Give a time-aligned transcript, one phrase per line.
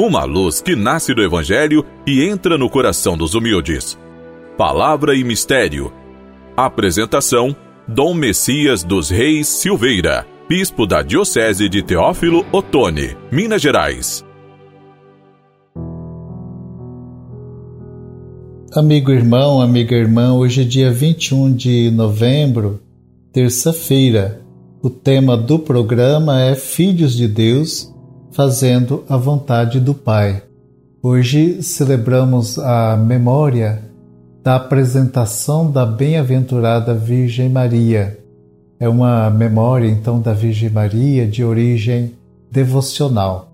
[0.00, 3.98] uma luz que nasce do Evangelho e entra no coração dos humildes.
[4.56, 5.92] Palavra e Mistério.
[6.56, 7.54] Apresentação:
[7.86, 14.24] Dom Messias dos Reis Silveira, Bispo da Diocese de Teófilo Otoni, Minas Gerais.
[18.74, 22.80] Amigo irmão, amiga irmã, hoje é dia 21 de novembro,
[23.32, 24.40] terça-feira.
[24.82, 27.92] O tema do programa é Filhos de Deus
[28.32, 30.42] fazendo a vontade do Pai.
[31.02, 33.82] Hoje celebramos a memória
[34.42, 38.18] da apresentação da bem-aventurada Virgem Maria.
[38.78, 42.14] É uma memória, então, da Virgem Maria de origem
[42.50, 43.50] devocional.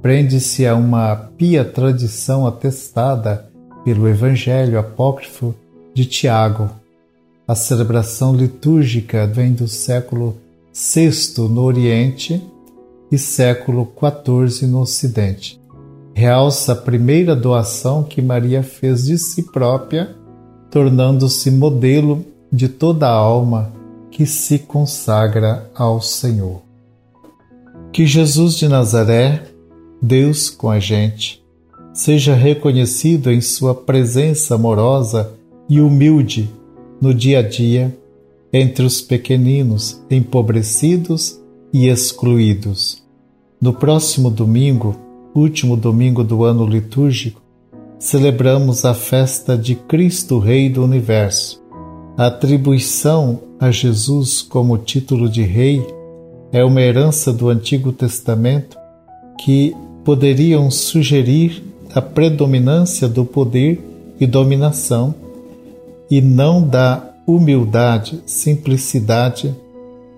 [0.00, 3.46] Prende-se a uma pia tradição atestada
[3.84, 5.54] pelo Evangelho apócrifo
[5.94, 6.70] de Tiago.
[7.46, 10.36] A celebração litúrgica vem do século
[10.72, 11.10] VI
[11.48, 12.40] no Oriente
[13.10, 15.60] e século XIV no Ocidente.
[16.14, 20.16] Realça a primeira doação que Maria fez de si própria,
[20.70, 23.72] tornando-se modelo de toda a alma
[24.10, 26.62] que se consagra ao Senhor.
[27.92, 29.44] Que Jesus de Nazaré,
[30.02, 31.42] Deus com a gente,
[31.92, 35.32] seja reconhecido em sua presença amorosa
[35.68, 36.50] e humilde
[37.00, 37.96] no dia a dia
[38.52, 41.38] entre os pequeninos, empobrecidos
[41.72, 43.02] e excluídos.
[43.60, 44.96] No próximo domingo,
[45.34, 47.42] último domingo do ano litúrgico,
[47.98, 51.62] celebramos a festa de Cristo Rei do Universo.
[52.16, 55.84] A atribuição a Jesus como título de Rei
[56.52, 58.76] é uma herança do Antigo Testamento
[59.44, 59.74] que
[60.04, 61.62] poderiam sugerir
[61.94, 63.80] a predominância do poder
[64.20, 65.14] e dominação
[66.10, 69.54] e não da humildade, simplicidade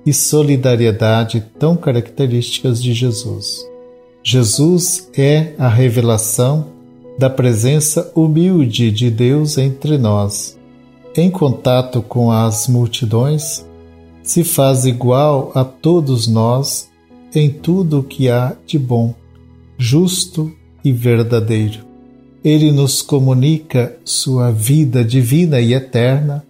[0.05, 3.67] e solidariedade tão características de Jesus.
[4.23, 6.67] Jesus é a revelação
[7.19, 10.59] da presença humilde de Deus entre nós.
[11.15, 13.67] Em contato com as multidões,
[14.23, 16.89] se faz igual a todos nós
[17.35, 19.15] em tudo o que há de bom,
[19.77, 20.53] justo
[20.85, 21.81] e verdadeiro.
[22.43, 26.45] Ele nos comunica sua vida divina e eterna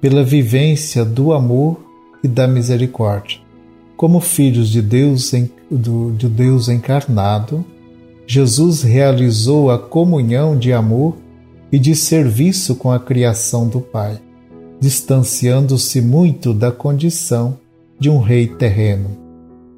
[0.00, 1.83] pela vivência do amor
[2.24, 3.38] e da misericórdia.
[3.98, 7.62] Como filhos de Deus, de Deus encarnado,
[8.26, 11.14] Jesus realizou a comunhão de amor
[11.70, 14.18] e de serviço com a criação do Pai,
[14.80, 17.58] distanciando-se muito da condição
[18.00, 19.10] de um rei terreno.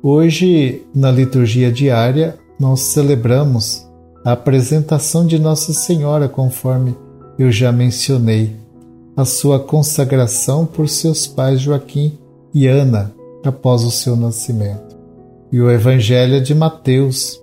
[0.02, 3.86] Hoje, na liturgia diária, nós celebramos
[4.24, 6.94] a apresentação de Nossa Senhora, conforme
[7.38, 8.54] eu já mencionei,
[9.16, 12.16] a sua consagração por seus pais Joaquim
[12.56, 14.96] e Ana após o seu nascimento.
[15.52, 17.38] E o Evangelho é de Mateus,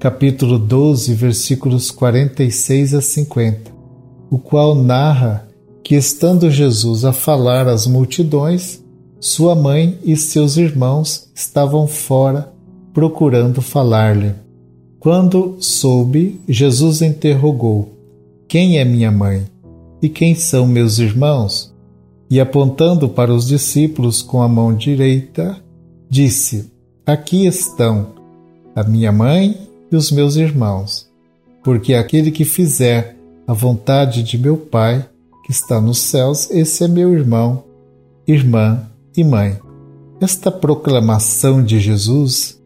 [0.00, 3.70] capítulo 12, versículos 46 a 50,
[4.28, 5.48] o qual narra
[5.80, 8.82] que, estando Jesus a falar às multidões,
[9.20, 12.52] sua mãe e seus irmãos estavam fora
[12.92, 14.34] procurando falar-lhe.
[14.98, 17.96] Quando soube, Jesus interrogou:
[18.48, 19.44] Quem é minha mãe?
[20.02, 21.72] E quem são meus irmãos?
[22.30, 25.56] E apontando para os discípulos com a mão direita,
[26.08, 26.70] disse:
[27.06, 28.08] Aqui estão
[28.74, 29.56] a minha mãe
[29.90, 31.08] e os meus irmãos,
[31.64, 35.08] porque aquele que fizer a vontade de meu Pai,
[35.44, 37.64] que está nos céus, esse é meu irmão,
[38.26, 38.86] irmã
[39.16, 39.58] e mãe.
[40.20, 42.60] Esta proclamação de Jesus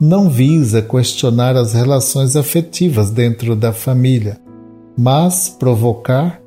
[0.00, 4.40] não visa questionar as relações afetivas dentro da família,
[4.96, 6.39] mas provocar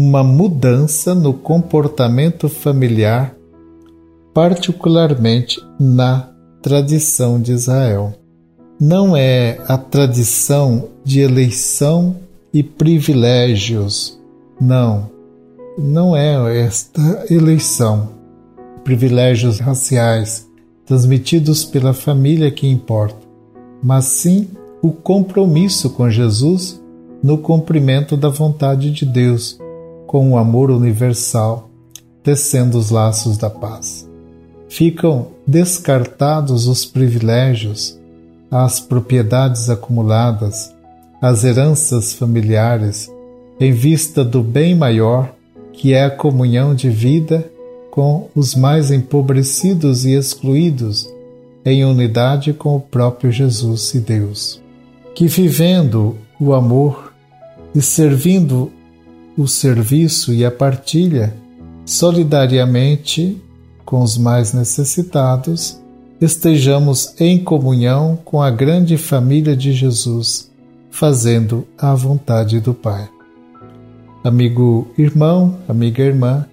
[0.00, 3.36] uma mudança no comportamento familiar,
[4.32, 6.30] particularmente na
[6.62, 8.14] tradição de Israel.
[8.80, 12.16] Não é a tradição de eleição
[12.50, 14.18] e privilégios,
[14.58, 15.10] não.
[15.76, 18.08] Não é esta eleição,
[18.82, 20.48] privilégios raciais
[20.86, 23.20] transmitidos pela família que importa,
[23.82, 24.48] mas sim
[24.80, 26.82] o compromisso com Jesus
[27.22, 29.58] no cumprimento da vontade de Deus
[30.10, 31.70] com o amor universal,
[32.20, 34.10] tecendo os laços da paz.
[34.68, 37.96] Ficam descartados os privilégios,
[38.50, 40.74] as propriedades acumuladas,
[41.22, 43.08] as heranças familiares,
[43.60, 45.32] em vista do bem maior,
[45.72, 47.48] que é a comunhão de vida
[47.92, 51.08] com os mais empobrecidos e excluídos,
[51.64, 54.60] em unidade com o próprio Jesus e Deus.
[55.14, 57.12] Que vivendo o amor
[57.72, 58.72] e servindo
[59.40, 61.34] o serviço e a partilha,
[61.86, 63.40] solidariamente
[63.86, 65.80] com os mais necessitados,
[66.20, 70.50] estejamos em comunhão com a grande família de Jesus,
[70.90, 73.08] fazendo a vontade do Pai.
[74.22, 76.44] Amigo irmão, amiga irmã,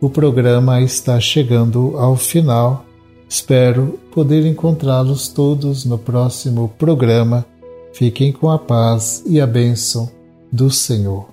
[0.00, 2.84] o programa está chegando ao final.
[3.28, 7.46] Espero poder encontrá-los todos no próximo programa.
[7.92, 10.10] Fiquem com a paz e a bênção
[10.50, 11.31] do Senhor.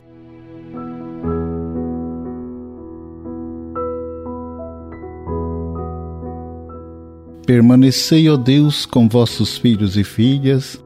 [7.49, 10.79] Permanecei, ó Deus, com vossos filhos e filhas,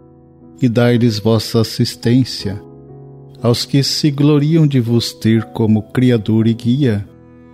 [0.62, 2.64] e dai-lhes vossa assistência,
[3.42, 7.06] aos que se gloriam de vos ter como Criador e Guia,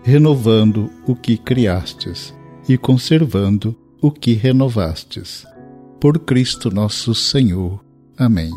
[0.04, 2.36] renovando o que criastes
[2.68, 5.44] e conservando o que renovastes.
[6.00, 7.84] Por Cristo nosso Senhor.
[8.16, 8.52] Amém.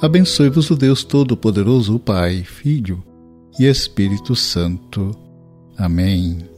[0.00, 3.02] Abençoe-vos o Deus Todo-Poderoso, o Pai, Filho
[3.58, 5.10] e Espírito Santo.
[5.76, 6.57] Amém.